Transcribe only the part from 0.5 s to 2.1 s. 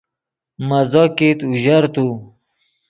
مزو کیت اوژر تو